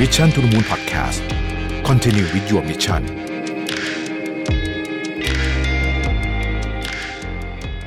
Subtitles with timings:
[0.00, 1.20] Mission to the Moon Podcast
[1.88, 3.02] Continue with your mission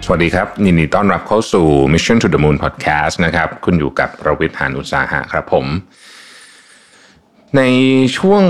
[0.05, 5.65] สวัสดีครับยินดีต้อนรับเข้าสู่ Mission to the Moon Podcast นะครับคุณอยู่กับประวิทยหานอุตสาหะครับผม
[7.57, 7.61] ใน
[8.17, 8.43] ช่วง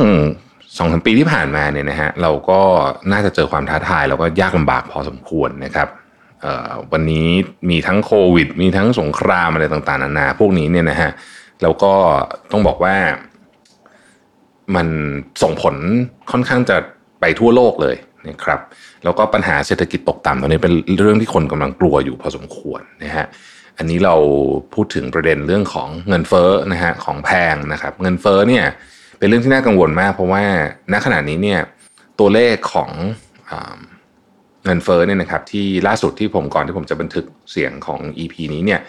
[0.78, 2.62] สองสามปีที่ผ่านมาเนี่ยนะฮะเราก็
[3.12, 5.88] น่าจะเจอความท้าทาย แล้วก็ยากลำบากพอสมควรนะครับ
[6.92, 7.28] วันนี้
[7.70, 11.94] มีทั้งโควิด มีทั้งสงครามอะไรต่างๆนานาพวกนี้เนี่ยนะฮะเราก็
[12.52, 12.96] ต้องบอกว่า
[14.76, 14.88] มัน
[15.44, 15.76] ส่งผล
[16.31, 16.77] ค่อนข้างจะ
[17.22, 17.95] ไปทั่วโลกเลย
[18.27, 18.59] นะครับ
[19.04, 23.28] แล้วก็ปัญหาเศรษฐกิจตกต่ำตอนนี้เป็นเรื่องที่คนกำลังกลัวอยู่พอสมควรนะฮะ
[23.78, 24.16] อันนี้เรา
[24.73, 28.66] พูดถึงประเด็นเรื่องของเงินเฟ้อนะฮะของแพงนะครับ เงินเฟ้อเนี่ย
[29.20, 30.44] เป็นเรื่องที่น่ากังวลมาก เพราะว่า
[30.94, 31.59] ณขณะนี้เนี่ย
[32.20, 32.92] ตัวเลขของ
[34.66, 38.81] เงินเฟ้อเนี่ยนะครับที่ล่าสุดที่ผมก่อนที่ผมจะบันทึกเสียงของ EP นี้เนี่ย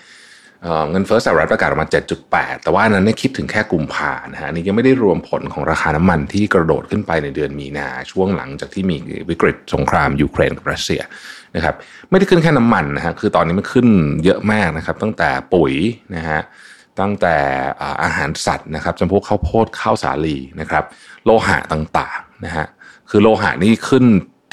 [0.91, 1.89] เงินเฟ้อสหรัฐประกาศออกมา
[2.25, 8.97] 7.8 แต่ว่านั้นนคิดถึงแค่กุมภานะฮะนี่ยังไม่ได้รวมผลของราคาน้ำมันที่กระโดดขึ้นไปในเดือนมีนาช่วงหลังจากที่มี
[9.31, 11.01] วิกฤตสงครามยูเครนกับรัสเซีย
[11.57, 11.75] นะครับ
[12.11, 13.87] ไม่ได้ขึ้นแค่น้ำมันนะฮะคือตอนนี้มันขึ้น
[14.25, 15.75] เยอะมากนะครับ ตั้งแต่ปุ๋ย
[16.17, 16.41] นะฮะ
[17.01, 17.37] ตั้งแต่
[18.03, 20.85] อาหารสัตว์นะครับจำพวกข้าวโพดข้าวสาลีนะครับ
[21.25, 22.67] โลหะต่างๆนะฮะ
[23.11, 24.05] คือโลหะนี่ขึ้น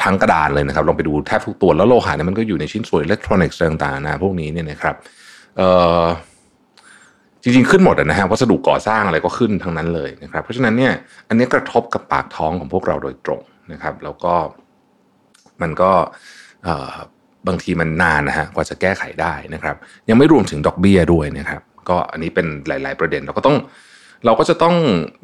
[0.04, 4.96] ทั้งกระดานเลยนะครับลองไปดูแทบทุกตัวแล้วโลหะเนี่ยมันก็อยู่ในชิ้นส่วนอิเล็กทรอนิกส์ต่างๆนะพวกนี้เนี่ยนะครับ
[7.42, 10.94] จริงๆขึ้นหมดนะฮะวัสดุก่อสร้างอะไรก็ขึ้นทั้งนั้นเลยนะครับ เพราะฉะนั้นเนี่ย
[11.28, 14.34] อันนี้กระทบกับปากท้องของพวกเราโดยตรงนะครับ แล้วก็
[15.62, 15.92] มันก็
[17.48, 19.76] บางทีมันนานนะฮะกว่าจะแก้ไขได้นะครับ
[20.10, 23.58] ยังไม่รวมถึงดอกเบี้ยด้วยนะครับ ก็อันนี้เป็นหลาย ๆ ประเด็นเราก็ต้อง
[24.26, 24.76] เราก็จะต้อง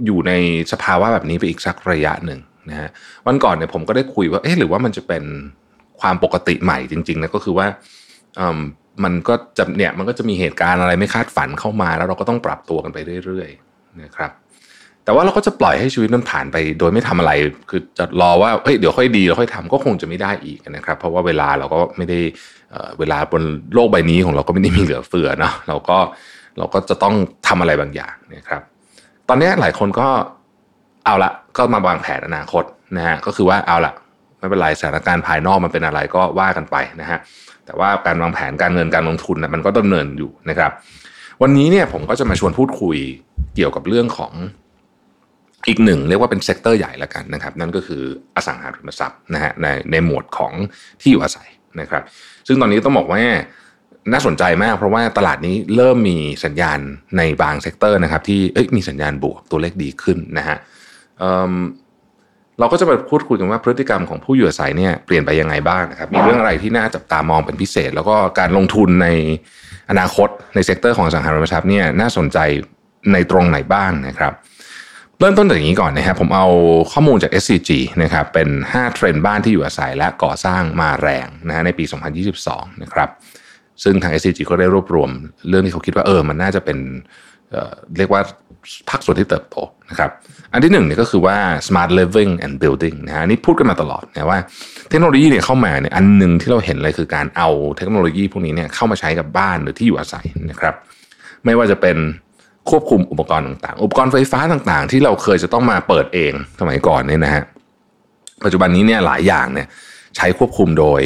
[0.06, 0.32] อยู่ใน
[0.72, 2.90] สภาวะแบบนี้ไปอีกสักระยะหนึ่งนะฮะ
[3.28, 5.24] วันก่อนเนี่ยผมก็ได้คุยว่าเอ๊ะหรือว่ามันจะเป็น
[6.02, 7.68] ความปกติใหม่จริงๆนะก็คือว่า
[9.04, 14.32] มันก็จะเนี่ยมันก็จะมีเหตุการณ์อะไรไม่คาดฝันเข้ามา แล้วเราก็ต้องปรับตัวกันไปเรื่อยๆนะครับ
[15.06, 17.32] แต่ว่าเราก็จะปล่อยให้ชีวิตมันผ่านไป โดยไม่ทำอะไร
[17.70, 22.20] คือจะรอว่าเฮ้ยเดี๋ยวค่อยดีแล้วค่อยทำก็คงจะไม่ได้อีกนะครับ เพราะว่าเวลาเราก็ไม่ได้
[23.00, 23.44] เวลาบน
[23.74, 25.98] โลกใบนี้ของเราก็ไม่ได้มีเหลือเฟือเนาะเราก็
[26.58, 27.16] เราก็จะต้อง
[27.48, 28.62] ทำอะไรบางอย่างนะครับ
[29.30, 30.08] ตอนนี้หลายคนก็
[31.06, 32.64] เอาละก็มาวางแผนอนาคต
[32.98, 33.94] นะฮะก็คือว่าเอาละ
[34.40, 37.20] ไม่เป็นไรสถานการณ์ภายนอกมันเป็นอะไรก็ว่ากันไปนะฮะ
[37.66, 40.72] แต่ว่าการวางแผนการเงินการลงทุนนะมันก็ดำเนินอยู่นะครับ
[41.42, 42.98] วันนี้เนี่ยผมก็จะมาชวนพูดคุย
[43.56, 44.34] เกี่ยวกับเรื่องของ
[45.68, 48.04] อีกหนึ่งเรียกว่าเป็นเซกเตอร์ใหญ่ละกันนะครับ นั่นก็คือ
[48.36, 50.54] อสังหาริมทรัพย์นะฮะในในหมวดของ
[51.02, 51.50] ที่อยู่อาศัย
[51.80, 52.04] นะครับ
[52.48, 53.22] ซึ่งตอนนี้ต้องบอกว่า
[54.12, 56.80] น่าสนใจมากเพราะว่าตลาดนี้เริ่มมีสัญญาณ
[57.18, 58.40] ในบาง sector นะครับที่
[58.76, 60.58] มีสัญญาณบวกตัวเลขดีขึ้นนะฮะ
[62.60, 69.08] เราก็จะมาพูดคุยกันว่าพฤติกรรมของผู้อยู่อาศัยเนี่ยเปลี่ยนไปยังไงบ้างนะครับมีเรื่องอะไรที่น่าจับตามองเป็นพิเศษ แล้วก็การลงทุนใน
[69.90, 72.38] อนาคตใน sector ของอสังหาริมทรัพย์เนี่ยน่าสนใจ
[73.14, 74.34] ในตรงไหนบ้างนะครับ
[75.20, 76.48] เริ่มต้นจากอย่างนี้ก่อนนะครับผมเอา
[76.92, 77.72] ข้อมูลจาก SCG
[78.04, 81.84] นะครับเป็น 5 เทรนด์บ้านที่อยู่อาศัยและก่อสร้างมาแรงนะฮะในปี
[82.34, 83.10] 2022 นะครับ
[83.84, 85.10] ซึ่งทาง SCG ก็ได้รวบรวม
[85.50, 86.78] เรื่องที่เขาคิดว่าเออมันน่าจะเป็น
[87.52, 88.22] เเรียกว่า
[88.90, 89.56] ภาคส่วนที่เติบโต
[89.90, 90.12] นะครับ
[90.54, 94.40] อันที่หนึ่งเนี่ยก็คือว่า smart living and building นะฮะนี่พูดกันมาตลอดนะว่า
[94.90, 100.76] เทคโนโลยีเนี่ยเข้ามาเนี่ยอันหนึ่งที่เราเห็นเลยคือการเอาเทคโนโลยีพวกนี้เนี่ยเข้ามาใช้กับบ้านหรือที่อยู่อาศัยนะครับ
[101.46, 101.98] ไม่ว่าจะเป็น
[102.70, 107.44] ควบคุมอุปกรณ์ต่างๆ อุปกรณ์ไฟฟ้าต่างๆ ที่เราเคยจะต้องมาเปิดเองสมัยก่อนเนี่ยนะฮะ
[108.44, 109.68] ปัจจุบันนี้เนี่ยหลายอย่างเนี่ย
[110.16, 111.02] ใช้ควบคุมโดย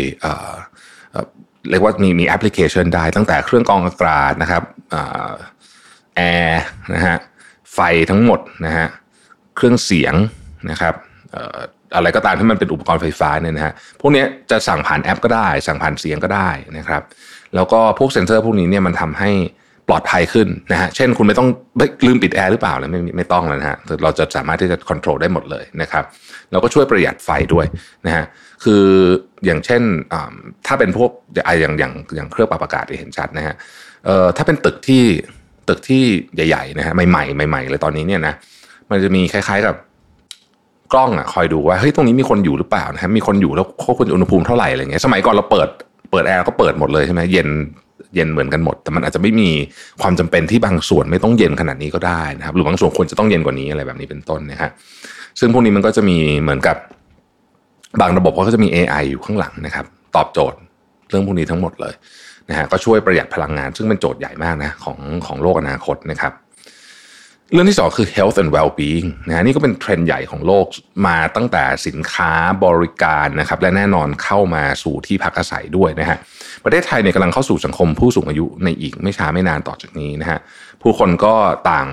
[1.70, 4.64] เรียกว่ามีมีแอปพลิเคชันได้ตั้งแต่เครื่องกรองอากาศนะครับ
[6.16, 6.64] แอร์
[6.94, 7.18] นะฮะ
[7.74, 7.80] ไฟ
[8.10, 8.88] ทั้งหมดนะฮะ
[9.56, 10.16] เครื่องเสียง
[10.72, 10.94] นะครับ
[11.96, 17.02] อะไรก็ตามที่มันเป็นอุปกรณ์ไฟฟ้าเนี่ยนะฮะพวกนี้จะสั่งผ่านแอปก็ได้ สั่งผ่านเสียงก็ได้นะครับ
[17.56, 19.32] แล้วก็พวกเซ็นเซอร์พวกนี้เนี่ยมันทำให้
[19.90, 21.48] ปลอดภัยขึ้นนะฮะเช่นคุณไม่ต้อง
[22.06, 26.04] ลืมปิดแอร์หรือเปล่าเลยไม่ไม่ต้องแล้วนะฮะเราจะสามารถที่จะควบคุมได้หมดเลยนะครับ
[26.52, 27.66] เราก็ช่วยประหยัดไฟด้วย
[28.06, 28.26] นะฮะ
[28.64, 28.84] คือ
[29.46, 29.82] อย่างเช่น
[30.68, 31.12] ถ้าเป็นพวก
[31.60, 33.56] อย่างอย่างอย่างเครื่องปรับอากาศที่เห็นชัดนะฮะ
[34.38, 35.04] ถ้าเป็นตึกที่
[35.70, 36.04] ตึกที่
[36.36, 38.34] ใหญ่ๆนะฮะใหม่ๆใหม่ๆเลยตอนนี้เนี่ยนะ
[38.92, 39.76] มันจะมีคล้าย ๆกับ
[40.94, 45.70] กล้องอะคอยดูว่าเฮ้ยตรงนี้มีคนอยู่หรือเปล่านะครับมีคนอยู่แล้วควบคุมอุณหภูมิเท่าไหร่อะไรเงี้ยสมัยก่อนเราเปิด
[46.12, 47.48] เปิดแอร์ก็เปิดหมดเลยใช่ไหมเย็น
[48.16, 49.50] เย็นเหมือนกันหมด แต่มันอาจจะไม่มี
[50.02, 54.70] ความจำเป็นที่บางส่วนไม่ต้องเย็นขนาดนี้ก็ได้นะครับ หรือบางส่วนควรจะต้องเย็นกว่านี้อะไรแบบนี้เป็นต้นนะฮะ
[55.40, 56.78] ซึ่งพวกนี้มันก็จะมีเหมือนกับ
[58.02, 59.86] บางระบบเขาก็จะมี AI อยู่ข้างหลังนะครับ
[60.16, 60.58] ตอบโจทย์
[61.10, 61.94] เรื่องพวกนี้ทั้งหมดเลย
[62.50, 66.34] นะฮะก็ช่วยประหยัดพลังงาน ซึ่งเป็นโจทย์ใหญ่มากนะของของโลกอนาคตนะครับ
[67.54, 70.66] เรื่องที่สองคือ health and well-being นะนี่ก็เป็นเทรนด์ใหญ่ของโลก
[71.08, 72.32] มาตั้งแต่สินค้า
[72.66, 76.18] บริการนะครับ และแน่นอนเข้ามาสู่ที่พักอาศัยด้วยนะฮะ
[76.64, 80.40] ประเทศไทยเนี่ยกำลังเข้าสู่สังคมผู้สูงอายุในอีกไม่ช้าไม่นานต่อจากนี้นะฮะ
[80.82, 81.36] ผู้คนก็
[81.72, 81.88] ต่าง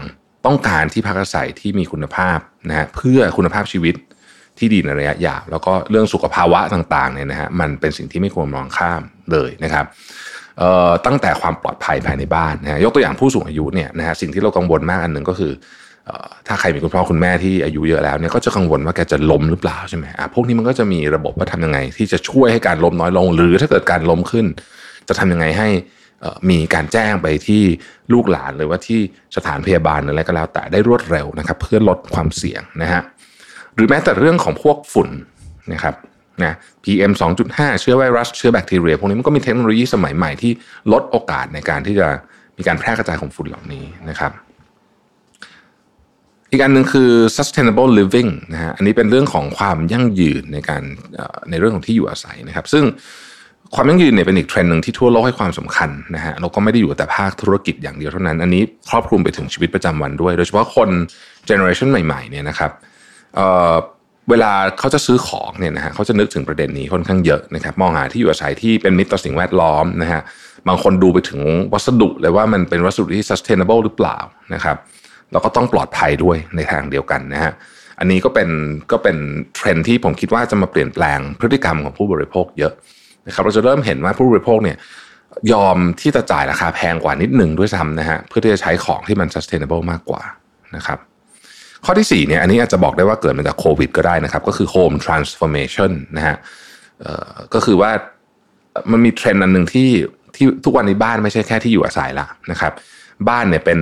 [0.46, 2.38] ต้องการที่พักอาศัยที่มีคุณภาพ
[2.68, 3.94] นะฮะเพื่อคุณภาพชีวิต
[4.58, 9.02] ที่ดีในระยะยาวแล้วก็เรื่องสุขภาวะต่างๆเนี่ยนะฮะมันเป็นสิ่งที่ไม่ควรมองข้าม
[9.32, 9.84] เลยนะครับ
[11.06, 15.52] ตั้งแต่ความปลอดภัยภายในบ้านนะยกตัวอย่างผู้สูงอายุเนี่ยนะฮะสิ่งที่เรากังวลมากอันหนึ่งก็คือ
[16.46, 24.46] ถ้าใครมีคุณพ่อคุณแม่ที่อายุเยอะแล้วเนี่ยก็จะกังวลว่าแกจะล้มหรือเปล่าใช่ไหมอะพวกนี้มันก็จะมีระบบว่าทำยังไง ที่จะช่วยให้การล้มน้อยลง หรือถ้าเกิดการล้มขึ้น
[25.08, 25.68] จะทำยังไงให้
[26.50, 27.62] มีการแจ้งไปที่
[28.12, 29.00] ลูกหลานหรือว่าที่
[29.36, 33.02] สถานพยาบาลอะไรก็แล้ว แต่ได้รวดเร็วนะครับ เพื่อลดความเสี่ยงนะฮะ
[33.74, 35.08] หรือแม้แต่เรื่องของพวกฝุ่น
[35.72, 35.94] นะครับ
[36.44, 36.54] นะ
[36.84, 37.12] PM
[37.46, 40.52] 2.5 เชื้อไวรัส เชื้อแบคทีเรีย พวกนี้มันก็มีเทคโนโลยีสมัยใหม่ที่
[40.92, 42.08] ลดโอกาสในการที่จะ
[42.58, 44.32] มีการแพร่กระจายของฝุ่นเหล่านี้นะครับ
[46.50, 50.82] อีกอันหนึ่งคือ sustainable living นะฮะ อันนี้เป็นเรื่องของความยั่งยืนในการ
[51.50, 52.84] ในเรื่องของที่อยู่อาศัยนะครับ ซึ่ง
[53.74, 60.88] ความยั่งยืนเนี่ยเป็นอีกเทรนด์หนึ่งที่ทั่วโลกให้ความสำคัญนะฮะ เราก็ไม่ได้อยู่แต่ภาคธุรกิจอย่างเดียวเท่านั้น อันนี้ครอบคลุมไปถึงชีวิตประจำวันด้วย โดยเฉพาะคน
[61.46, 62.70] เจเนอเรชันใหม่ๆเนี่ยนะครับ
[64.30, 70.22] เวลาเขาจะซื้อของเนี่ยนะฮะเขาจะนึกถึงประเด็นนี้ค่อนข้างเยอะนะครับมองหาที่อยู่อาศัยที่เป็นมิตรต่อสิ่งแวดล้อมนะฮะ
[70.68, 71.40] บางคนดูไปถึง
[71.72, 74.18] วัสดุเลยว่ามันเป็นวัสดุที่ sustainable หรือเปล่า
[74.54, 74.76] นะครับ
[75.32, 77.52] แล้วก็ต้องปลอดภัยด้วยในทางเดียวกันนะฮะ
[77.98, 78.48] อันนี้ก็เป็น
[78.92, 79.16] ก็เป็น
[79.54, 82.72] เทรนที่ผมคิดว่าจะมาเปลี่ยนแปลงพฤติกรรมของผู้บริโภคเยอะ
[83.26, 84.76] นะครับเราจะเริ่มเห็นว่าผู้บริโภคเนี่ย
[85.52, 90.22] ยอมที่จะจ่ายราคาแพงกว่านิดหนึ่งด้วยซ้ำนะฮะเพื่อที่จะใช้ของที่มัน sustainable มากกว่า
[90.76, 90.98] นะครับ
[91.84, 96.36] ข้อที่4เนี่ยอันนี้อาจจะบอกได้ว่าเกิดมาจากโควิดก็ได้นะครับ ก็คือ home transformation นะฮะ
[97.54, 97.90] ก็คือว่า
[98.90, 99.90] มันมีเทรนด์อันหนึ่งที่
[100.36, 102.72] ที่ทุกวันนี้บ้านไม่ใช่แค่ที่อยู่อาศัยละนะครับ
[103.28, 103.78] บ้านเนี่ยเป็น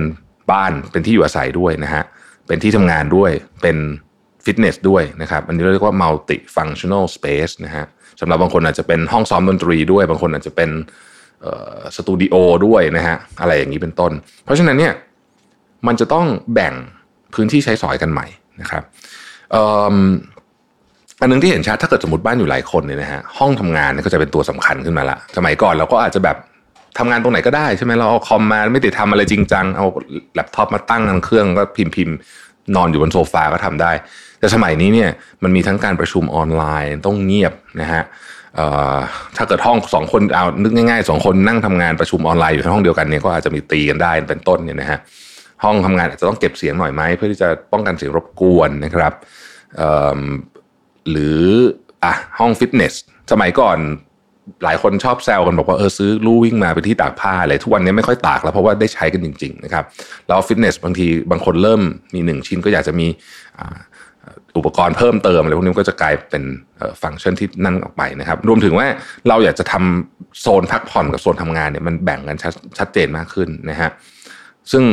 [0.51, 2.03] บ้านเป็นที่อยู่อาศัยด้วยนะฮะ
[2.47, 3.31] เป็นที่ทำงานด้วย
[3.61, 3.77] เป็น
[4.45, 7.85] ฟิตเนสด้วยนะครับอันนี้เรียกว่า multi functional space นะฮะ
[8.19, 10.69] สำหรับบางคนอาจจะเป็นห้องซ้อมดนตรีด้วย บางคนอาจจะเป็น
[11.95, 14.11] สตูดิโอด้วยนะฮะอะไรอย่างนี้เป็นต้น
[14.45, 14.93] เพราะฉะนั้นเนี่ย
[15.87, 16.73] มันจะต้องแบ่ง
[17.33, 18.25] พื้นที่ใช้สอยกันใหม่
[18.61, 18.83] นะครับ
[21.21, 26.37] อันนึงที่เห็นชัดถ้าเกิดสมมติบ้านอยู่หลายคนเนี่ยนะฮะห้องทำงานก็จะเป็นตัวสำคัญขึ้นมาละสมัยก่อนเราก็อาจจะแบบ
[26.97, 29.85] ทำงานตรงไหนก็ได้ใช่ไหมเราเอาคอมมาไม่ติดทำอะไรจริงจังเอา
[30.33, 32.15] แล็ปท็อปมาตั้งเครื่องก็พิมพ์พิมพ์
[32.75, 33.91] นอนอยู่บนโซฟาก็ทำได้
[34.39, 35.09] แต่สมัยนี้เนี่ย
[35.43, 38.03] มันมีทั้งการประชุมออนไลน์ต้องเงียบนะฮะ
[39.37, 44.99] ถ้าเกิดห้องสองคนเอานึกง่ายๆสองคนนั่งทำงานประชุมออนไลน์อยู่ในห้องเดียวกันเนี่ยก็อาจจะมีตีกันได้เป็นต้นเนี่ยนะฮะ
[45.63, 49.13] ห้องทำงานอาจจะต้องเก็บเสียงหน่อยไหมเพื่อที่จะป้องกันเสียงรบกวนนะครับ
[51.09, 51.41] หรือ
[52.03, 52.93] อะห้องฟิตเนส
[53.31, 53.77] สมัยก่อน
[54.63, 59.83] หลายคนชอบแซวกันบอกว่าเออซื้อลู่วิ่งมาเป็นที่ตากผ้าอะไรทุกวันนี้ไม่ค่อยตากแล้วเพราะว่าได้ใช้กันจริง ๆ นะครับ
[60.27, 61.81] แล้วฟิตเนสบางทีบางคนเริ่ม
[62.13, 63.07] มีหนึ่งชิ้นก็อยากจะมี
[64.57, 66.43] อุปกรณ์เพิ่มเติมอะไรพวกนี้ก็จะกลายเป็น
[67.01, 68.87] ฟังก์ชันที่นั่นออกไปนะครับ รวมถึงว่า
[69.27, 72.37] เราอยากจะทำโซนพักผ่อนกับโซนทำงานเนี่ยมันแบ่งกัน
[72.79, 73.89] ชัดเจนมากขึ้นนะฮะ
[74.71, 74.83] ซึ่ง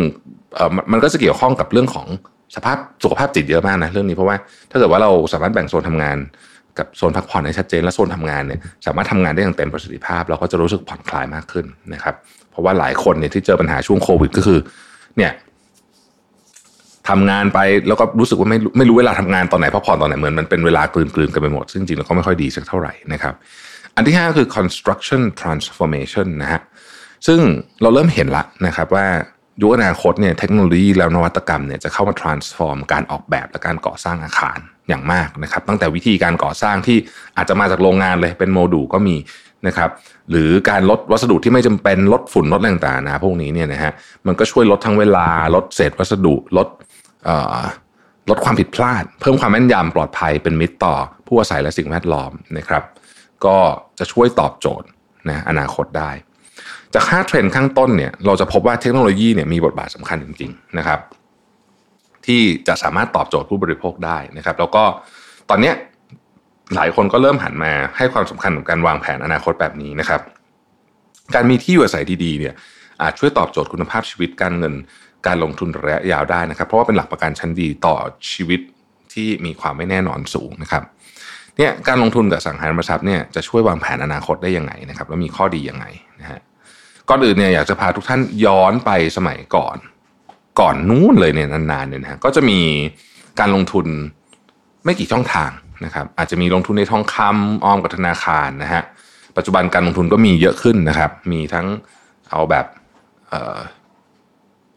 [0.92, 2.06] มันก็จะเกี่ยวข้องกับเรื่องของ
[2.56, 4.36] สภาพสุขภาพจิตเยอะมากนะเรื่องนี้เพราะว่า
[4.70, 6.16] ถ้าเกิดว่าเราสามารถแบ่งโซนทำงาน
[6.78, 12.14] กับโซนพักผ่อนให้ชัดเจนและโซนทำงานเนี่ยสามารถทำงานได้อย่างเต็มประสิทธิภาพ เราก็จะรู้สึกผ่อนคลายมากขึ้นนะครับ
[12.50, 14.58] เพราะว่าหลายคนเนี่ยที่เจอปัญหาช่วงโควิดก็คือ
[15.16, 15.32] เนี่ย
[17.08, 23.34] ทำงานไปแล้วก็รู้สึกว่าไม่ไม่รู้เวลาทำงานตอนไหนพักผ่อนตอนไหนเหมือนมันเป็นเวลากลืนๆกันไปหมด ซึ่งจริงแล้วก็ไม่ค่อยดีสักเท่าไหร่นะครับ
[23.96, 26.60] อันที่ห้าคือ construction transformation นะฮะ
[27.26, 27.40] ซึ่ง
[27.82, 29.06] เราเริ่มเห็นละนะครับว่า
[29.60, 36.98] ยุคอนาคตเนี่ยเทคโนโลยีแล้วนวัตกรรมเนี่ยจะเข้ามา transform การออกแบบและการก่อสร้างอาคารอย่างมากนะครับ ตั้งแต่วิธีการก่อสร้างที่
[37.36, 39.16] อาจจะมาจากโรงงานเลยเป็นโมดูลก็มี
[39.66, 39.90] นะครับ
[40.30, 43.92] หรือการลดวัสดุที่ไม่จำเป็นลดฝุ่นลดแรงต่างนะพวกนี้เนี่ยนะฮะ
[44.26, 46.68] มันก็ช่วยลดทั้งเวลา ลดเศษวัสดุลด
[48.30, 50.94] ลดความผิดพลาด เพิ่มความแม่นยำปลอดภัยเป็นมิตรต่อ
[51.26, 52.82] ผู้อาศัยและสิ่งแวดล้อมนะครับ
[53.44, 53.56] ก็
[53.98, 54.86] จะช่วยตอบโจทย์
[55.28, 56.10] นะอนาคตได้
[56.94, 61.00] จากค่าเทรนด์ข้างต้นเนี่ยเราจะพบว่าเทคโนโลยีเนี่ยมีบทบาทสำคัญจริง ๆนะครับ
[62.26, 64.84] ที่จะสามารถตอบโจทย์ผู้บริโภคได้นะครับ แล้วก็
[65.50, 65.72] ตอนนี้
[66.74, 70.20] หลายคนก็เริ่มหันมาให้ความสำคัญกับการวางแผนอนาคตแบบนี้นะครับ
[71.34, 72.54] การมีที่อยู่อาศัยดีๆเนี่ย
[73.02, 74.74] อาจช่วยตอบโจทย์คุณภาพชีวิตการเงิน
[75.26, 77.94] การลงทุนระยะยาวได้นะครับ เพราะว่าเป็นหลักประกันชั้นดีต่อ
[78.32, 78.60] ชีวิต
[79.12, 80.82] ที่มีความไม่แน่นอนสูงนะครับ
[81.58, 85.86] เนี่ยการลงทุนกับสังหาริมทรัพย์เนี่ยจะช่วยวางแผนอนาคตได้ยังไงนะครับ แล้วมีข้อดียังไง
[86.20, 86.40] นะฮะ
[87.08, 89.76] ก่อนอื่นเนี่ยอยากจะพาทุกท่านย้อนไปสมัยก่อน
[90.60, 92.60] ก่อนนู้นเลยเนี่ยนานๆเนี่ยนะก็จะมี
[93.40, 93.86] การลงทุน
[94.84, 95.50] ไม่กี่ช่องทาง
[95.84, 98.82] นะครับ อาจจะมีลงทุนในทองคำออมกับธนาคารนะฮะ
[99.36, 101.66] ปัจจุบันการลงทุนก็มีเยอะขึ้นนะครับ มีทั้ง
[102.30, 102.66] เอาแบบ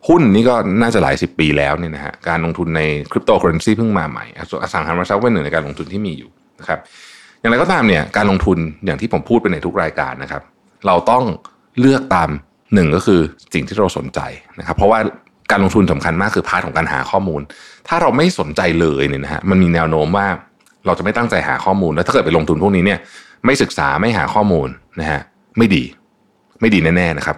[0.08, 4.26] หุ้นนี่ก็น่าจะหลายสิบปีแล้วเนี่ยนะฮะการลงทุนในคริปโตเคอเรนซีเพิ่งมาใหม่
[4.64, 6.80] อสังหาริมทรัพย์เป็นหนึ่งในการลงทุนที่มีอยู่นะครับ
[7.40, 10.42] อย่างไรก็ตามเนี่ยการลงทุนอย่างที่ผมพูดไปในทุกรายการนะครับ
[10.88, 11.24] เราต้อง
[11.80, 12.30] เลือกตาม
[12.74, 13.20] หนึ่งก็คือ
[13.54, 14.20] สิ่งที่เราสนใจ
[14.60, 15.00] นะครับ เพราะว่า
[15.52, 17.42] การลงทุนสำคัญมากคือ part ของการหาข้อมูล
[17.88, 20.28] ถ้าเราไม่สนใจเลยเนี่ยนะฮะมันมีแนวโน้มว่า
[20.86, 23.00] เราจะไม่ตั้งใจหาข้อมูลแล้วถ้าเกิดไปลงทุนพวกนี้เนี่ย
[23.46, 24.68] ไม่ศึกษาไม่หาข้อมูล
[25.00, 25.22] นะฮะ
[25.58, 25.84] ไม่ดี
[26.62, 27.38] ไม่ดีแน่ๆนะครับ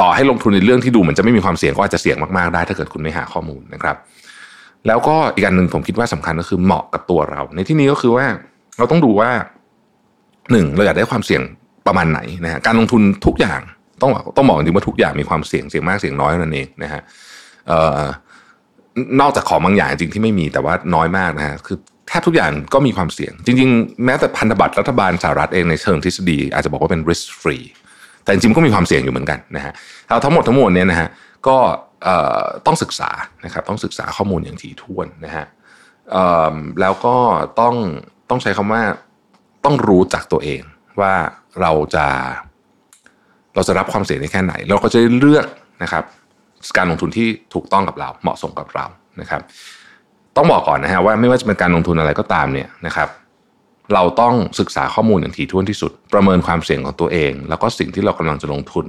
[0.00, 3.96] ต่อให้ลงทุนในเรื่องที่ดูเหมือนจะไม่มีความเสี่ยงก็อาจจะเสี่ยงมากๆได้ ถ้าเกิดคุณไม่หาข้อมูลนะครับ
[4.86, 8.26] แล้วก็อีกอันหนึ่งผมคิดว่าสำคัญก็คือเหมาะกับตัวเรา ในที่นี้ก็คือว่า
[8.78, 9.30] เราต้องดูว่า
[10.50, 11.42] หนึ่งเราอยากได้ความเสี่ยง
[11.88, 13.60] ประมาณไหนนะฮะการลงทุนทุกอย่าง
[14.02, 17.02] ต้องต้องบอกจริงว่าทุกอย่างมีความเสี่ยงเสี่ยงมากเสี่ยงน้อยนั่นเองนะฮะ
[19.20, 21.76] นอกจากของบางอย่างจริงที่ไม่มีแต่ว่าน้อยมากนะฮะคือ
[22.08, 27.64] แทบทุกอย่างก็มีความเสี่ยง จริง ๆ แม้แต่พันธบัตรรัฐบาลสหรัฐเองในเชิงทฤษฎีอาจจะบอกว่าเป็น risk free
[28.24, 29.72] แต่จริงๆก็มีความเสี่ยงอยู่เหมือนกันนะฮะ
[30.08, 31.08] เอาทั้งหมดทั้งมวลเนี่ยนะฮะ
[31.48, 31.56] ก็
[32.66, 33.10] ต้องศึกษา
[33.44, 35.46] นะครับต้องศึกษาข้อมูลอย่างถี่ถ้วนนะฮะ
[36.80, 37.16] แล้วก็
[37.60, 37.74] ต้อง
[38.30, 38.82] ต้องใช้คำว่า
[39.64, 40.60] ต้องรู้จักตัวเอง
[41.00, 41.14] ว่า
[41.60, 42.06] เราจะ
[43.54, 45.46] เราจะรับความเสี่ยงได้แค่ไหน เราก็จะเลือก
[45.82, 46.04] นะครับ
[46.76, 48.86] การลงทุนที่ถูกต้องกับเราเหมาะสมกับเรา
[49.20, 49.42] นะครับ
[50.36, 53.08] ต้องบอกก่อนนะฮะว่าไม่ว่าจะเป็นการลงทุนอะไรก็ตามเนี่ยนะครับ
[53.94, 58.86] เราต้องศึกษาข้อมูลอย่างถี่ถ้วนที่สุด ประเมินความเสี่ยงของตัวเอง แล้วก็สิ่งที่เรากำลังจะลงทุน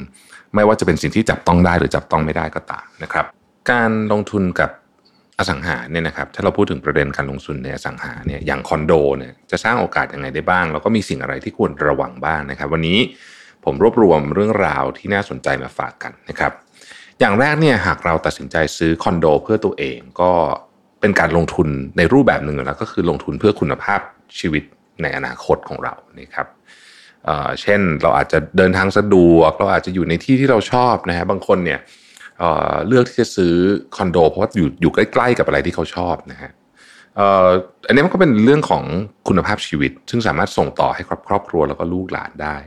[0.55, 3.25] ไม่ว่าจะเป็นสิ่งที่จับต้องได้หรือจับต้องไม่ได้ก็ตามนะครับ
[3.71, 4.69] การลงทุนกับ
[5.39, 12.99] อสังหาเนี่ยนะครับถ้าเราพูดถึงประเด็นการลงทุนในอสังหาเนี่ยอย่างคอนโดเนี่ยจะสร้างโอกาสยังไงได้บ้าง แล้วก็มีสิ่งอะไรที่ควรระวังบ้างนะครับ วันนี้
[13.65, 16.51] ผมรวบรวมเรื่องราวที่น่าสนใจมาฝากกันนะครับ
[17.19, 20.31] อย่างแรกเนี่ยหากเราตัดสินใจซื้อคอนโด เพื่อตัวเองก็
[21.01, 21.67] เป็นการลงทุน
[21.97, 23.99] ในรูปแบบหนึ่งแล้วก็คือลงทุนเพื่อคุณภาพ
[24.39, 24.63] ชีวิต
[25.01, 26.47] ในอนาคตของเรานะครับ
[27.25, 31.79] เเช่นเราอาจจะเดินทางสะดวก เราอาจจะอยู่ในที่ที่เราชอบนะฮะบางคนเนี่ย
[32.39, 33.53] เเลือกที่จะซื้อ
[33.95, 36.51] คอนโด เพราะว่าอยู่อยู่ใกล้ ๆ กับอะไรที่เขาชอบนะฮะ
[37.87, 38.83] อันนี้มันก็เป็นเรื่องของ
[39.27, 42.57] คุณภาพชีวิต ซึ่งสามารถส่งต่อให้ครอบครอบครัวแล้วก็ลูกหลานได้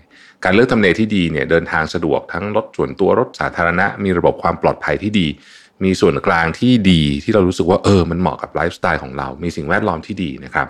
[0.45, 5.27] การเลือกทำเลที่ดีเนี่ยเดินทางสะดวกทั้งรถส่วนตัวรถสาธารณะ มีระบบความปลอดภัยที่ดี
[5.85, 10.67] มีส่วนกลางที่ดีที่เรารู้สึกว่าเออมันเหมาะกับไลฟ์สไตล์ของเรา มีสิ่งแวดล้อมที่ดีนะครับ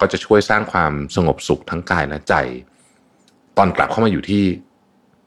[0.00, 2.34] ก็จะช่วยสร้างความสงบสุขทั้งกายและใจ
[3.58, 4.42] ตอนกลับเข้ามาอยู่ที่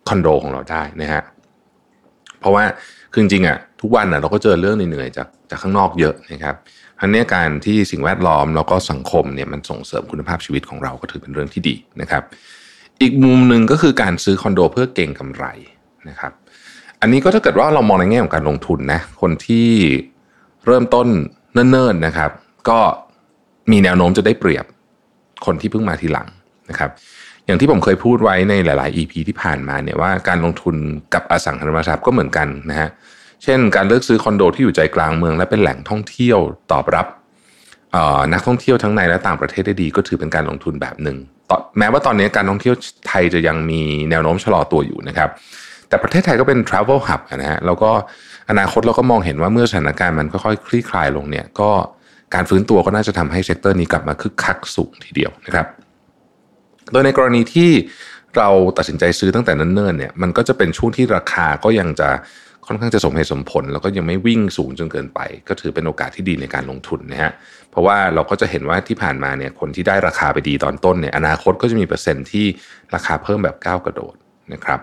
[0.08, 1.24] คอนโดของเราได้นะฮะ
[2.39, 2.63] เพราะว่า
[3.16, 6.56] คือจริงๆอะทุกวันอะเราก็เจอเรื่องเหนื่อยๆจากจากข้างนอกเยอะนะครับ
[7.00, 12.24] ทั้งนี้การที่สิ่งแวดล้อมแล้วก็สังคมเนี่ยมันส่งเสริมคุณภาพชีวิตของเราก็ถือเป็นเรื่องที่ดีนะครับ
[13.02, 15.46] อีกมุมหนึ่งก็คือการซื้อคอนโดเพื่อเก่งกำไร
[16.10, 16.32] นะครับ
[17.02, 19.70] อันนี้ก็ถ้าเกิดว่าเรามองในแง่ของการลงทุนนะคนที่
[20.66, 21.08] เริ่มต้น
[21.54, 22.32] เนิ่นๆนะครับ
[22.70, 22.80] ก็
[23.72, 24.66] มีแนวโน้มจะได้เปรียบ
[25.46, 26.28] คนที่เพิ่งมาทีหลัง
[26.70, 26.92] นะครับ
[27.46, 30.75] อย่างที่ผมเคยพูดไว้ในหลาย ๆ EP ที่ผ่านมาเนี่ยว่าการลงทุน
[31.14, 32.90] กับอสังหาริมทรัพย์ก็เหมือนกันนะฮะ
[33.44, 36.40] เช่น การเลือกซื้อคอนโดที่อยู่ใจกลางเมือง และเป็นแหล่งท่องเที่ยว
[36.72, 37.08] ตอบรับ
[38.34, 41.18] นักท่องเที่ยวทั้งในและต่างประเทศได้ดีก็ถือเป็นการลงทุนแบบหนึ่ง
[41.80, 42.75] แม้ว่าตอนนี้การท่องเที่ยว
[43.08, 45.30] ไทยจะยังมีแนวโน้มชะลอตัวอยู่นะครับ
[45.90, 47.92] แต่ประเทศไทยก็เป็น travel hub นะฮะแล้วก็
[48.50, 51.70] อนาคตเราก็มองเห็นว่าเมื่อสถานการณ์มันค่อยๆคลี่คลายลงเนี่ยก็
[52.34, 55.68] การฟื้นตัวก็น่าจะทำให้ sector นี้กลับมาคึกคักสูงทีเดียวนะครับ
[56.92, 57.72] โดยในกรณีที่
[58.38, 62.10] เราตัดสินใจซื้อตั้งแต่เนิ่นๆเนี่ยมันก็จะเป็นช่วงที่ราคาก็ยังจะ
[62.68, 67.32] ค่อนข้างจะสมเหตุสมผล แล้วก็ยังไม่วิ่งสูงจนเกินไป ก็ถือเป็นโอกาสที่ดีในการลงทุนนะฮะ
[67.72, 72.46] เพราะว่าเราก็จะเห็นว่าที่ผ่านมาเนี่ยคนที่ได้ราคาไปดีตอนต้นเนี่ยอนาคตก็จะมีเปอร์เซ็นต์ที่
[72.94, 74.15] ราคาเพิ่มแบบก้าวกระโดด
[74.54, 74.80] นะครับ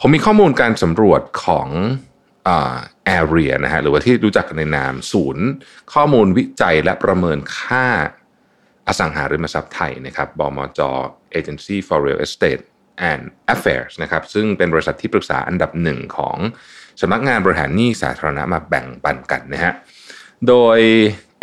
[0.00, 1.68] ผมมีข้อมูลการสำรวจของ
[3.06, 5.46] แอเรียนะฮะหรือว่าที่รู้จักกันในนาม ศูนย์
[5.94, 7.86] ข้อมูลวิจัยและประเมินค่า
[8.88, 10.80] อสังหาริมทรัพย์ไทยนะครับบมจ
[11.38, 12.62] Agency for Real Estate
[13.12, 13.22] and
[13.54, 16.36] Affairs นะครับซึ่งเป็นบริษัทที่ปรึกษาอันดับหนึ่งของ
[17.00, 19.72] สำนักงานบริหารหนี้สาธารณะมาแบ่งปันกันนะฮะ
[20.48, 20.78] โดย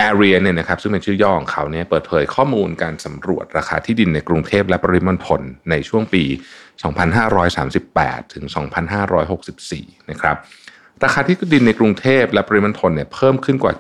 [0.10, 6.24] Area เนี่ยนะครับซึ่งเป็นชื่อย่อของเขาเนี่ยเปิดเผยข้อมูลการสำรวจราคาที่ดินในกรุงเทพและปริมณฑลในช่วงปี
[7.50, 8.46] 2538 ถึง
[9.28, 10.38] 2564 นะครับ
[11.04, 13.74] ราคาที่ดินในกรุงเทพและปริมณฑลเนี่ยเพิ่มขึ้นกว่า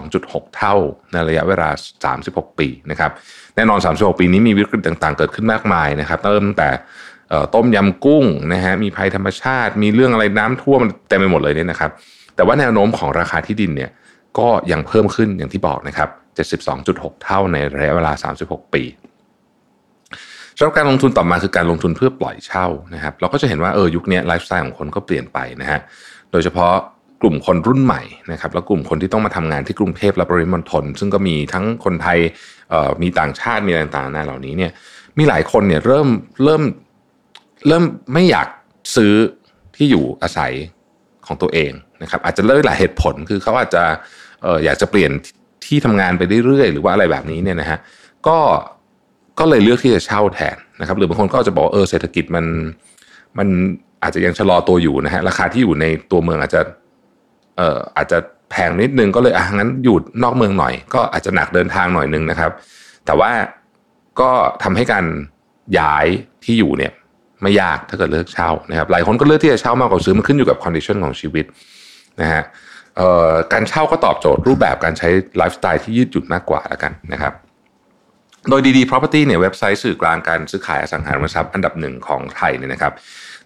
[0.00, 0.74] 72.6 เท่า
[1.12, 1.70] ในระยะเวลา
[2.14, 3.10] 36 ปีนะครับ
[3.56, 6.70] แน่นอน 36 ปีนี้มีวิกฤตต่างๆ เกิดขึ้นมากมายนะครับเริ่มแต่
[7.54, 11.90] ต้มยำกุ้งนะฮะมีภัยธรรมชาติ มีเรื่องอะไรน้ำท่วมเต็มไปหมดเลยเนี่ยนะครับ
[12.36, 13.90] แต่ว่าแนวโน้มของราคาที่ดินเนี่ย
[14.38, 16.08] ก็ยังเพิ่มขึ้นอย่างที่บอกนะครับ
[16.66, 18.12] 72.6 เท่าในระยะเวลา
[18.44, 18.82] 36 ปี
[20.56, 25.80] สำหรับการลงทุนต่อมาคือการลงทุนเพื่อปล่อยเช่านะครับ เราก็จะเห็นว่าเออยุคนี้ไลฟ์สไตล์ของคนก็เปลี่ยนไปนะฮะ
[26.32, 26.74] โดยเฉพาะ
[27.22, 32.18] กลุ่มคนรุ่นใหม่นะครับแล้วกลุ่มคนที่ต้องมาทำงานที่กรุงเทพและปริมณฑลซึ่งก็มีทั้งคนไทย
[33.02, 34.72] มีต่างชาติมีต่างๆนาเหล่านี้เนี่ย
[35.18, 36.08] มีหลายคนเนี่ยเริ่ม
[36.44, 36.62] เริ่ม
[37.66, 38.48] เริ่มไม่อยาก
[38.96, 39.12] ซื้อ
[39.76, 40.52] ที่อยู่อาศัย
[41.26, 43.84] ของตัวเองนะครับอาจจะเลิกหลายเหตุผลคือเขาอาจจะ
[44.44, 45.10] อออยากจะเปลี่ยน
[45.66, 47.78] ที่ทำงานไปเรื่อยๆหรือว่าอะไรแบบนี้เนี่ยนะฮะ
[48.26, 48.38] ก็
[49.38, 52.46] ก็เลยเลือกที่จะเช่าแทนนะครับ หรือบางคนก็จะบอกเออเศรษฐกิจมัน
[53.38, 53.48] มัน
[54.02, 56.62] อาจจะยังชะลอตัวอยู่นะฮะราคาที่อยู่ในตัวเมืองอาจจะ
[57.56, 58.18] เอ่ออาจจะ
[58.50, 62.50] แพงนิดนึงก็เลยอะงั้นอยู่นอกเมืองหน่อย ก็อาจจะหนักเดินทางหน่อยนึงนะครับ
[63.06, 63.30] แต่ว่า
[64.20, 64.30] ก็
[64.62, 65.04] ทำให้การ
[65.78, 66.06] ย้าย
[66.44, 66.92] ที่อยู่เนี่ย
[67.42, 71.44] ไม่ยากถ้าเกิดเลือกเช่านะครับหลายคนก็เลือกที่จะเช่ามากกว่าซื้อมันขึ้นอยู่กับ condition ของชีวิต
[72.20, 72.42] นะฮะ
[73.52, 77.32] การเช่าก็ตอบโจทย์รูปแบบการใช้ไลฟ์สไตล์ที่ยืดหยุ่นมากกว่าแล้วกันนะครับ
[78.48, 82.92] โดยดีๆ property เนี่ยเว็บไซต์สื่อกลางการซื้อขายอสังหาริมทรัพย์อันดับหนึ่งของไทยเนี่ยนะครับ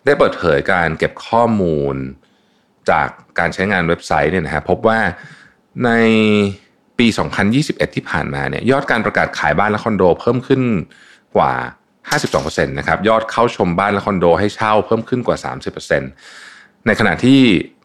[0.05, 1.97] ได้เปิดเผยการเก็บข้อมูล
[2.91, 5.01] จากการใช้งานเว็บไซต์เนี่ยนะครับพบว่า
[5.85, 5.91] ใน
[6.99, 7.07] ปี
[7.51, 10.63] 2021 ที่ผ่านมาเนี่ยยอดการประกาศขายบ้านและคอนโดเพิ่มขึ้น
[11.37, 11.53] กว่า
[12.11, 15.37] 52%นะครับยอดเข้าชมบ้านและคอนโดให้เช่าเพิ่มขึ้นกว่า
[16.13, 17.41] 30%ในขณะที่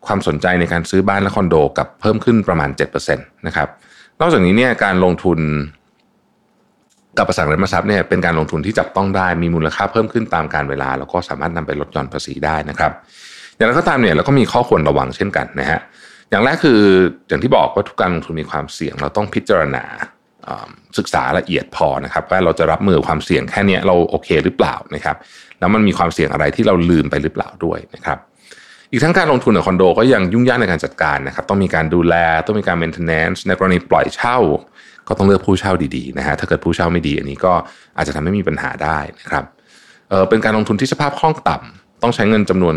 [0.05, 3.67] ความสนใจในการซื้อบ้านและคอนโดกับเพิ่มขึ้นประมาณ7%นะครับ
[4.19, 5.39] นอกจากนี้เนี่ยการลงทุน
[7.17, 12.91] กับประสังริมทรัพย์เนี่ยเป็นการลงทุนที่จับต้องได้มีมูลค่าเพิ่มขึ้นตามการเวลา แล้วก็สามารถนำไปลดหย่อนภาษีได้นะครับ
[13.55, 15.79] อย่างไรก็ตามเนี่ยเราก็มีข้อควรระวังเช่นกันนะฮะ
[16.29, 16.79] อย่างแรกคือ
[17.27, 19.83] อย่างที่บอกว่าทุกการลงทุนมีความเสี่ยง เราต้องพิจารณา
[20.97, 25.15] ศึกษาละเอียดพอนะครับว่าเราจะรับมือความเสี่ยงแค่นี้เราโอเคหรือเปล่านะครับ
[25.59, 28.17] แล้วมันมีความเสี่ยงอะไรที่เราลืมไปหรือเปล่าด้วยนะครับ
[28.91, 34.37] อีกทั้งการลงทุนในคอนโดก็ยังยุ่งยากในการจัดการนะครับต้องมีการดูแล ต้องมีการ maintenance ในกรณีปล่อยเช่า
[35.07, 37.53] ก็ต้องเลือกผู้เช่าดีๆนะฮะถ้าเกิดผู้เช่าไม่ดี อันนี้ก็
[37.97, 39.43] อาจจะทำให้มีปัญหาได้นะครับ
[40.09, 42.75] เออเป็นการลงทุนที่สภาพคล่องต่ำต้องใช้เงินจำนวน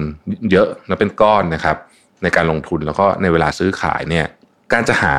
[0.50, 1.76] เยอะและเป็นก้อนนะครับ
[2.22, 4.26] ในการลงทุนแล้วก็ในเวลาซื้อขายเนี่ย
[4.72, 5.14] การจะหา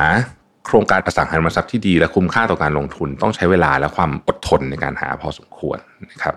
[0.66, 5.78] โครงการอสังหาริมทรัพย์ที่ดีและคุ้มค่าต่อการลงทุน ต้องใช้เวลาและความอดทนในการหาพอสมควร
[6.12, 6.34] นะครับ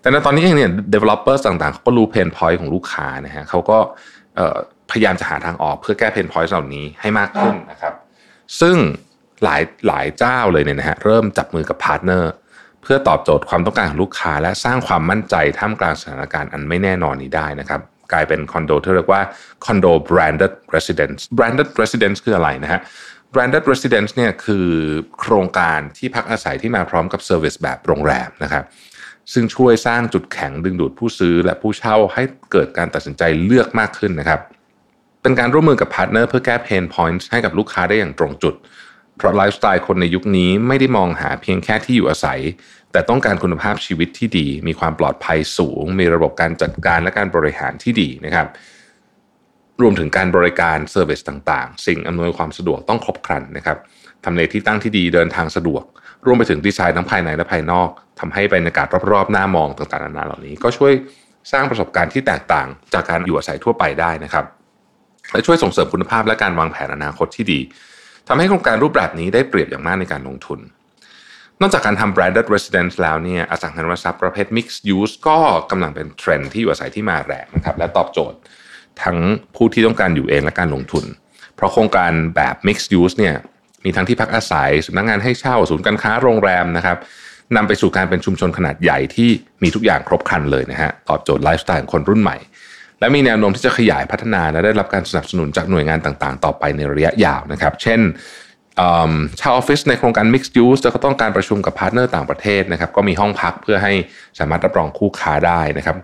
[0.00, 3.78] แต่ในตอนนี้เองเนี่ย developers ต่างๆเขาก็รู้ pain point ของลูกค้านะฮะเขาก็
[4.90, 7.94] พยายามจะหาทางออกเพื่อแก้ pain point เหล่านี้ให้มากขึ้นนะครับ
[8.60, 8.76] ซึ่ง
[9.44, 12.32] หลายหลายเจ้าเลยเนี่ยนะฮะเริ่มจับมือกับ partner
[12.82, 17.80] เพื่อตอบโจทย์ความต้องการของลูกค้า และสร้างความมั่นใจท่ามกลางสถานการณ์อันไม่แน่นอนนี้ได้นะครับ
[18.12, 19.22] กลายเป็นคอนโดที่เรียกว่า
[19.66, 22.80] คอนโด branded residence branded residence คืออะไรนะฮะ
[23.34, 24.68] branded residence เนี่ยคือ
[25.20, 28.64] โครงการที่พักอาศัยที่มาพร้อมกับ service แบบโรงแรมนะครับ
[29.32, 32.22] ซึ่งช่วยสร้างจุดแข็งดึงดูดผู้ซื้อและผู้เช่าให้
[32.52, 34.40] เกิดการตัดสินใจเลือกมากขึ้นนะครับ
[35.22, 38.54] เป็นการร่วมมือกับ partner เพื่อแก้ pain point ให้กับลูกค้าได้อย่างตรงจุด
[39.20, 42.40] เพราะไลฟ์สไตล์คนในยุคนี้ไม่ได้มองหาเพียงแค่ที่อยู่อาศัย
[42.92, 48.46] แต่ต้องการคุณภาพชีวิตที่ดี มีความปลอดภัยสูง มีระบบการจัดการและการบริหารที่ดีนะครับ
[49.82, 53.78] รวมถึงการบริการเซอร์วิสต่างๆ สิ่งอำนวยความสะดวกต้องครบครันนะครับ
[54.24, 55.84] ทำเลที่ตั้งที่ดีเดินทางสะดวก
[56.26, 57.88] รวมไปถึงดีไซน์ทั้งภายในและภายนอก
[58.20, 60.92] ทำให้บรรยากาศรอบๆหน้ามองต่างๆนานาเหล่านี้ ก็ช่วย
[61.52, 64.44] สร้างประสบการณ์ที่แตกต่างจากการอยู่อาศัยทั่วไปได้นะครับ
[65.32, 67.60] และช่วยส่งเสริมคุณภาพและการวางแผนอนาคตที่ดี
[68.28, 70.60] ทำให้โครงการรูปแบบนี้ได้เปรียบอย่างมากในการลงทุน
[71.60, 75.38] นอกจากการทำ branded residence แล้วเนี่ยอสังหาริมทรัพย์ประเภท mixed use ก็
[75.70, 78.38] กำลังเป็นเทรนด์ที่อยู่อาศัยที่มาแรงนะครับและตอบโจทย์
[79.02, 79.18] ทั้ง
[79.56, 81.04] ผู้ที่ต้องการอยู่เองและการลงทุน
[81.56, 83.34] เพราะโครงการแบบ mixed use เนี่ย
[83.84, 86.98] มีทั้งที่พักอาศัยสำนักงงานให้เช่าศูนย์การค้าโรงแรมนะครับ
[87.56, 89.30] นำไปสู่การเป็นชุมชนขนาดใหญ่ที่
[89.62, 92.36] มีทุกอย่างครบครันเลยนะฮะตอบโจทย์ไลฟ์สไตล์ของคนรุ่นใหม่
[93.00, 98.00] และมีแนวโน้มที่จะขยายพัฒนาและได้รับการสนับสนุนจากหน่วยงานต่างๆ ต่อไปในระยะยาวนะครับ เช่น
[99.40, 103.92] ชาวออฟฟิศในโครงการ Mixed Use จะก็ต้องการประชุมกับ partner ต่างประเทศนะครับก็มีห้องพักเพื่อให้
[104.38, 105.96] สามารถรับรองคู่ค้าได้นะครับ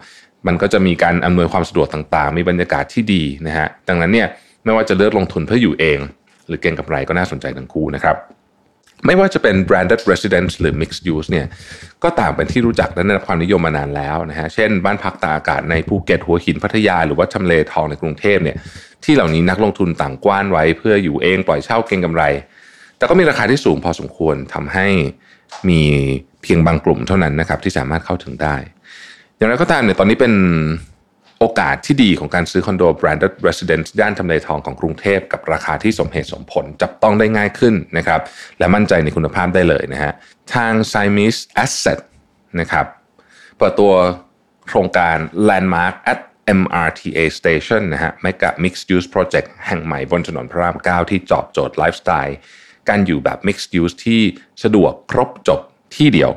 [0.47, 4.29] มันก็จะมีการอำนวยความสะดวกต่างๆ มีบรรยากาศที่ดีนะฮะดังนั้นเนี่ย
[4.65, 5.99] ไม่ว่าจะเลือกลงทุนเพื่ออยู่เอง
[6.47, 8.17] หรือเก่งกำไรก็น่าสนใจทั้งคู่นะครับ
[9.07, 11.47] ไม่ว่าจะเป็น branded residence หรือ mixed use เนี่ย
[12.03, 18.57] ก็ต่างเป็นที่รู้จักและได้รับความนิยมมานานแล้วนะฮะเช่นบ้านพักตากอากาศในภูเก็ตหัวหินพัทยา หรือว่าทำเลทองในกรุงเทพเนี่ย
[19.05, 22.23] ที่เหล่านี้นักลงทุนต่างกว้านไว้ เพื่ออยู่เองปล่อยเช่าเก่งกำไร
[22.99, 24.87] แต่ก็มีราคาที่สูงพอสมควรทำให้
[25.69, 25.81] มี
[26.43, 28.57] เพียงบางกลุ่มเท่านั้นนะครับที่สามารถเข้าถึงได้
[29.37, 30.33] อย่างไรก็ตามเนี่ยตอนนี้เป็น
[31.41, 38.21] โอกาสที่ดีของการซื้อคอนโด branded residence ย่านทำเลทองของกรุงเทพกับราคาที่สมเหตุสมผลจับต้องได้ง่ายขึ้นนะครับ
[38.59, 40.13] และมั่นใจในคุณภาพได้เลยนะฮะ
[40.55, 42.01] ทาง Siamese Asset
[42.61, 42.87] นะครับ
[43.59, 43.93] เปิดตัว
[44.67, 45.17] โครงการ
[45.49, 46.21] Landmark at
[46.61, 52.37] MRTA Station นะฮะ Mega Mixed Use Project แห่งใหม่บนถนนพระราม 9 ที่ตอบโจทย์ไลฟ์สไตล์
[52.89, 54.23] การอยู่แบบ Mixed Use ที่
[54.63, 55.61] สะดวกครบจบ
[55.97, 56.31] ที่เดียว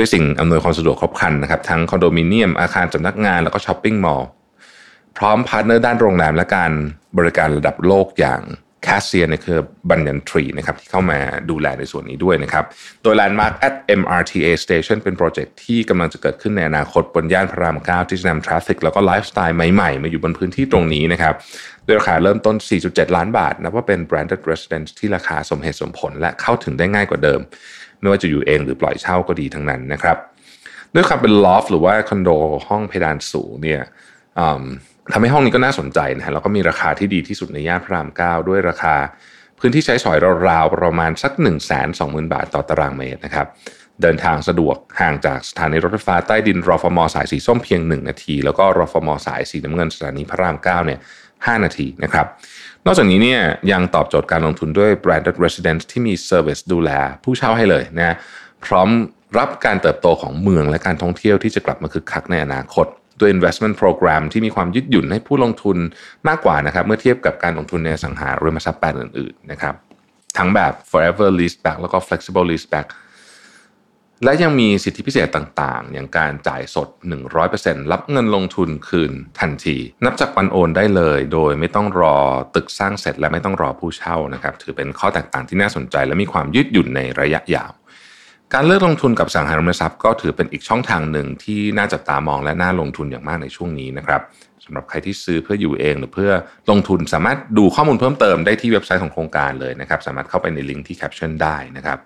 [0.00, 4.28] ด้วยสิ่งอำนวยความสะดวกครบครันนะครับทั้งคอนโดมิเนียมอาคารสำนักงานแล้วก็ shopping mall
[5.18, 6.72] พร้อม partner ด้านโรงแรมและการ
[7.18, 8.42] บริการระดับโลกอย่าง
[8.84, 9.58] Cassia คือ
[9.90, 11.18] Banyan Tree นะครับที่เข้ามา
[11.50, 12.64] ดูแลในส่วนนี้ด้วยนะครับ
[13.02, 21.34] โดย Landmark at MRTA Station เป็น project ที่กำลังจะเกิดขึ้นในอนาคตบนย่านพระราม9ที่จะนำ traffic แล้วก็ไลฟ์สไตล์ใหม่ๆ มาอยู่บนพื้นที่ตรงนี้นะครับ
[21.86, 27.40] ด้วยราคาเริ่มต้น 4.7 ล้านบาทนับว่าเป็น branded residence ที่ราคาสมเหตุสมผลและเข้าถึงได้ง่ายกว่าเดิม
[28.00, 30.16] ไม่ว่าจะอยู่เองหรือปล่อยเช่าก็ดีทั้งนั้นนะครับ
[30.94, 32.30] ด้วยความเป็น loft หรือว่าคอนโด
[32.68, 33.82] ห้องเพดานสูงเนี่ย
[35.12, 38.94] ทำให้ห้องนี้ก็น่าสนใจนะฮะแล้วก็มีราคาที่ดีที่สุดในย่านพระรามเก้าด้วยราคา
[39.58, 41.52] พื้นที่ใช้สอยราวๆประมาณสัก 1 2 0
[42.00, 43.46] 0 0 0 บาทต่อตารางเมตรนะครับ
[44.02, 51.00] เดินทางสะดวกห่างจากสถานีรถไฟฟ้าใต้ดินรอฟมอสายสีส้มเพียง 1 นาที แล้วก็รอฟมอสายสีน้ำเงินสถานีพระราม 9 เนี่ย
[51.46, 52.26] 5 นาทีนะครับ
[52.86, 53.40] นอกจากนี้เนี่ย
[53.72, 56.90] ยังตอบโจทย์การลงทุนด้วย branded residence ที่มี service ดูแล
[57.24, 58.16] ผู้เช่าให้เลยนะ
[58.64, 58.88] พร้อม
[59.38, 62.86] รับการเติบโตของเมืองและการท่องเที่ยวที่จะกลับมาคึกคักในอนาคต
[63.20, 65.76] ด้วย investment program ที่มีความยืดหยุ่นให้ผู้ลงทุน
[66.28, 69.74] มากกว่านะครับ เมื่อเทียบกับการลงทุนในสังหาริมทรัพย์แปดอื่นๆนะครับ
[70.38, 72.86] ทั้งแบบ forever lease back แล้วก็ flexible lease back
[74.24, 76.88] และยังมีสิทธิพิเศษต่างๆ อย่างการจ่ายสด
[77.40, 82.16] 100%รับเงินลงทุนคืนทันที นับจากวันโอนได้เลย โดยไม่ต้องรอ
[82.54, 87.72] ตึกสร้างเสร็จและไม่ต้องรอผู้เช่านะครับ ถือเป็นข้อแตกต่างที่น่าสนใจ และมีความยืดหยุ่นในระยะยาว
[88.54, 94.20] การเลือกลงทุนกับสังหาริมทรัพย์ก็ถือเป็นอีกช่องทางหนึ่งที่น่าจับตามองและน่าลงทุนอย่างมากในช่วงนี้นะครับ
[94.64, 96.32] สำหรับใครที่ซื้อเพื่ออยู่เองหรือเพื่อ
[96.70, 101.98] ลงทุนสามารถดูข้อมูลเพิ่มเติมได้ที่เว็บไซต์ของโครงการเลยนะครับ สามารถเข้าไปในลิงก์ที่แคปชั่นได้นะครับ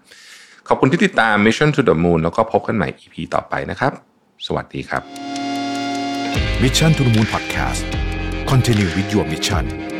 [0.68, 3.92] ขอบคุณที่ติดตาม Mission to the Moon แล้วก็พบกันใหม่ EP ต่อไปนะครับ
[4.46, 5.03] สวัสดีครับ
[6.62, 7.83] Mission to the Moon Podcast
[8.50, 9.93] Continue with your mission